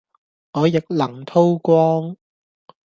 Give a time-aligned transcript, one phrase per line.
[0.53, 2.17] 我亦能叨光